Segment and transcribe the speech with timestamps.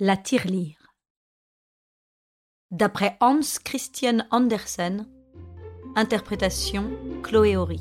[0.00, 0.94] La tirelire.
[2.70, 5.08] D'après Hans Christian Andersen,
[5.96, 6.88] interprétation
[7.24, 7.80] Chloé Horry.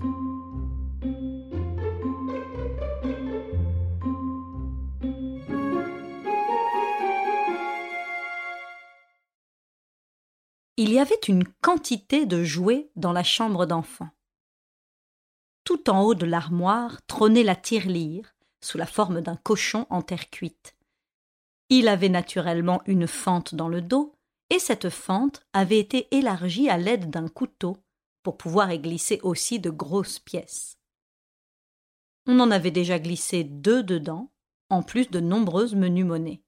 [10.76, 14.10] Il y avait une quantité de jouets dans la chambre d'enfant.
[15.64, 20.32] Tout en haut de l'armoire trônait la tirelire, sous la forme d'un cochon en terre
[20.32, 20.77] cuite.
[21.70, 24.16] Il avait naturellement une fente dans le dos,
[24.50, 27.78] et cette fente avait été élargie à l'aide d'un couteau
[28.24, 30.78] pour pouvoir y glisser aussi de grosses pièces.
[32.26, 34.32] On en avait déjà glissé deux dedans,
[34.70, 36.42] en plus de nombreuses menues monnaies.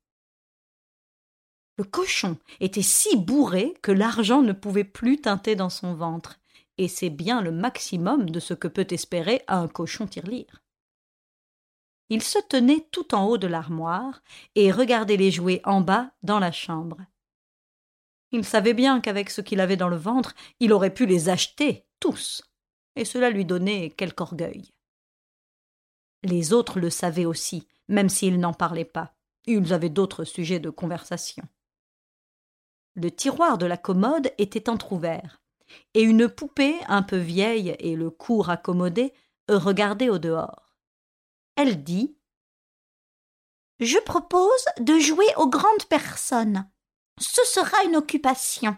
[1.77, 6.39] Le cochon était si bourré que l'argent ne pouvait plus teinter dans son ventre,
[6.77, 10.61] et c'est bien le maximum de ce que peut espérer un cochon tirelire.
[12.09, 14.23] Il se tenait tout en haut de l'armoire
[14.55, 16.97] et regardait les jouets en bas dans la chambre.
[18.31, 21.85] Il savait bien qu'avec ce qu'il avait dans le ventre, il aurait pu les acheter
[21.99, 22.43] tous,
[22.95, 24.71] et cela lui donnait quelque orgueil.
[26.23, 29.15] Les autres le savaient aussi, même s'ils n'en parlaient pas.
[29.45, 31.43] Ils avaient d'autres sujets de conversation.
[32.95, 35.41] Le tiroir de la commode était entr'ouvert,
[35.93, 39.13] et une poupée un peu vieille et le cou raccommodé
[39.47, 40.68] regardait au dehors
[41.59, 42.15] elle dit
[43.81, 46.65] Je propose de jouer aux grandes personnes.
[47.19, 48.77] Ce sera une occupation.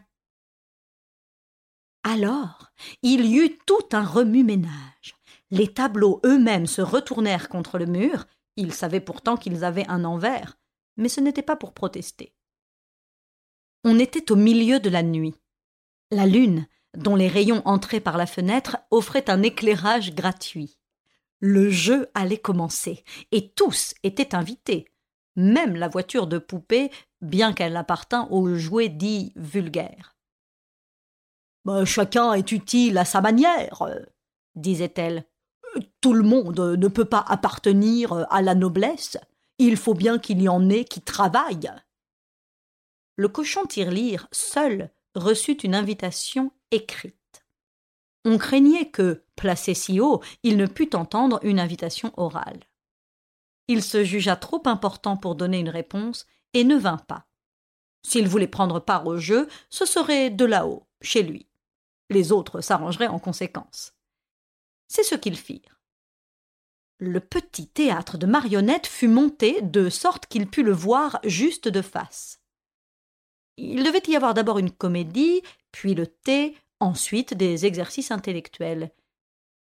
[2.02, 2.72] Alors,
[3.04, 5.16] il y eut tout un remue-ménage.
[5.52, 8.26] Les tableaux eux-mêmes se retournèrent contre le mur.
[8.56, 10.58] Ils savaient pourtant qu'ils avaient un envers,
[10.98, 12.34] mais ce n'était pas pour protester.
[13.84, 15.36] On était au milieu de la nuit.
[16.10, 16.66] La lune,
[16.98, 20.81] dont les rayons entraient par la fenêtre, offrait un éclairage gratuit.
[21.42, 24.86] Le jeu allait commencer, et tous étaient invités,
[25.36, 30.16] même la voiture de poupée, bien qu'elle appartînt aux jouets dits vulgaires.
[31.66, 33.84] Bah, chacun est utile à sa manière,
[34.56, 35.26] disait-elle.
[36.00, 39.18] Tout le monde ne peut pas appartenir à la noblesse.
[39.58, 41.72] Il faut bien qu'il y en ait qui travaillent.
[43.16, 47.46] Le cochon tirelire seul reçut une invitation écrite.
[48.26, 52.60] On craignait que, placé si haut, il ne pût entendre une invitation orale.
[53.68, 57.26] Il se jugea trop important pour donner une réponse et ne vint pas.
[58.06, 61.48] S'il voulait prendre part au jeu, ce serait de là-haut, chez lui.
[62.12, 63.94] Les autres s'arrangeraient en conséquence.
[64.88, 65.80] C'est ce qu'ils firent.
[67.00, 71.82] Le petit théâtre de marionnettes fut monté de sorte qu'il put le voir juste de
[71.82, 72.42] face.
[73.58, 75.42] Il devait y avoir d'abord une comédie,
[75.72, 78.92] puis le thé, ensuite des exercices intellectuels.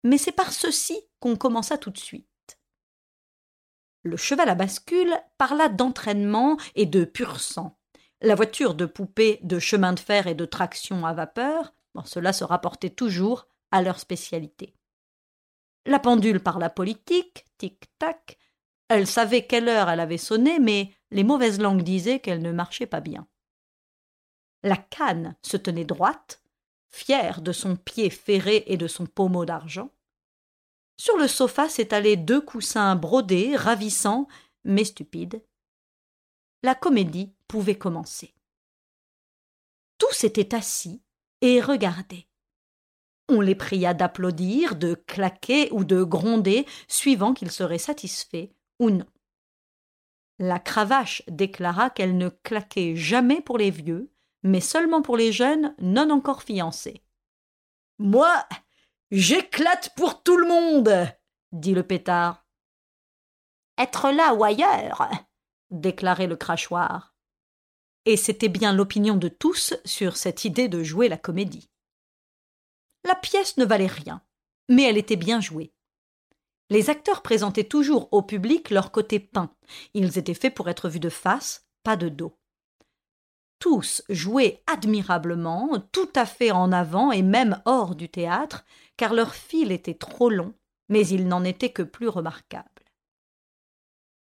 [0.06, 2.60] Mais c'est par ceci qu'on commença tout de suite.
[4.04, 7.76] Le cheval à bascule parla d'entraînement et de pur sang.
[8.20, 11.74] La voiture de poupée de chemin de fer et de traction à vapeur,
[12.04, 14.76] cela se rapportait toujours à leur spécialité.
[15.86, 18.38] La pendule parla politique, tic-tac.
[18.86, 22.86] Elle savait quelle heure elle avait sonné, mais les mauvaises langues disaient qu'elle ne marchait
[22.86, 23.26] pas bien.
[24.62, 26.44] La canne se tenait droite,
[26.90, 29.90] fier de son pied ferré et de son pommeau d'argent.
[30.96, 34.28] Sur le sofa s'étalaient deux coussins brodés, ravissants,
[34.64, 35.42] mais stupides.
[36.62, 38.34] La comédie pouvait commencer.
[39.98, 41.02] Tous étaient assis
[41.40, 42.26] et regardaient.
[43.28, 49.06] On les pria d'applaudir, de claquer ou de gronder, suivant qu'ils seraient satisfaits ou non.
[50.38, 55.74] La cravache déclara qu'elle ne claquait jamais pour les vieux, mais seulement pour les jeunes
[55.80, 57.02] non encore fiancés.
[57.98, 58.46] Moi,
[59.10, 61.08] j'éclate pour tout le monde,
[61.52, 62.44] dit le pétard.
[63.78, 65.08] Être là ou ailleurs,
[65.70, 67.14] déclarait le crachoir.
[68.04, 71.70] Et c'était bien l'opinion de tous sur cette idée de jouer la comédie.
[73.04, 74.22] La pièce ne valait rien,
[74.68, 75.72] mais elle était bien jouée.
[76.70, 79.54] Les acteurs présentaient toujours au public leur côté peint.
[79.94, 82.36] Ils étaient faits pour être vus de face, pas de dos
[83.66, 88.64] tous jouaient admirablement, tout à fait en avant et même hors du théâtre,
[88.96, 90.54] car leur fil était trop long,
[90.88, 92.68] mais il n'en était que plus remarquable.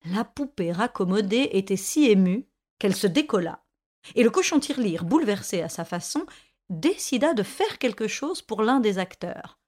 [0.05, 2.47] La poupée raccommodée était si émue
[2.79, 3.65] qu'elle se décolla,
[4.15, 6.25] et le cochon tirelire, bouleversé à sa façon,
[6.71, 9.59] décida de faire quelque chose pour l'un des acteurs.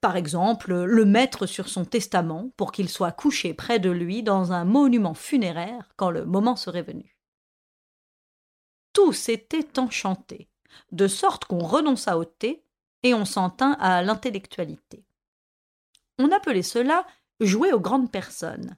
[0.00, 4.52] Par exemple, le mettre sur son testament pour qu'il soit couché près de lui dans
[4.52, 7.11] un monument funéraire quand le moment serait venu
[8.92, 10.48] tous étaient enchantés,
[10.90, 12.64] de sorte qu'on renonça au thé
[13.02, 15.04] et on s'en tint à l'intellectualité.
[16.18, 17.06] On appelait cela
[17.40, 18.76] jouer aux grandes personnes.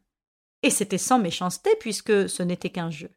[0.63, 3.11] Et c'était sans méchanceté puisque ce n'était qu'un jeu.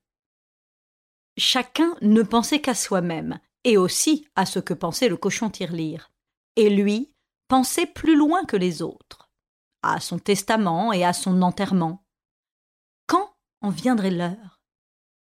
[1.38, 6.12] Chacun ne pensait qu'à soi-même, et aussi à ce que pensait le cochon tirelire.
[6.56, 7.14] Et lui
[7.48, 9.30] pensait plus loin que les autres,
[9.84, 12.04] à son testament et à son enterrement.
[13.06, 14.57] Quand en viendrait l'heure?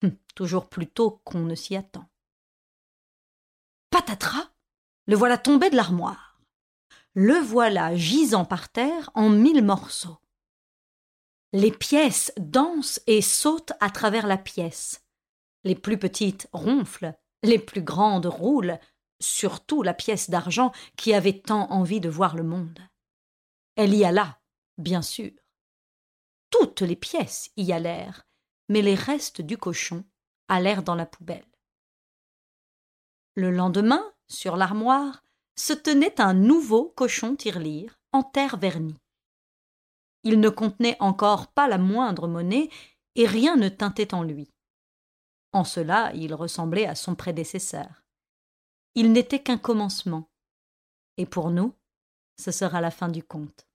[0.06, 2.10] Hum, Toujours plus tôt qu'on ne s'y attend.
[3.90, 4.52] Patatras
[5.07, 6.40] Le voilà tombé de l'armoire.
[7.13, 10.18] Le voilà gisant par terre en mille morceaux.
[11.54, 15.06] Les pièces dansent et sautent à travers la pièce.
[15.63, 17.13] Les plus petites ronflent,
[17.44, 18.78] les plus grandes roulent,
[19.22, 22.80] surtout la pièce d'argent qui avait tant envie de voir le monde.
[23.78, 24.42] Elle y alla,
[24.78, 25.31] bien sûr.
[26.50, 28.25] Toutes les pièces y allèrent,
[28.70, 30.04] mais les restes du cochon
[30.48, 31.46] allèrent dans la poubelle.
[33.36, 35.24] Le lendemain, sur l'armoire,
[35.56, 39.00] se tenait un nouveau cochon tirelire en terre vernie.
[40.24, 42.70] Il ne contenait encore pas la moindre monnaie,
[43.16, 44.52] et rien ne teintait en lui.
[45.54, 48.04] En cela, il ressemblait à son prédécesseur.
[48.96, 50.30] Il n'était qu'un commencement.
[51.18, 51.74] Et pour nous,
[52.38, 53.68] ce sera la fin du conte.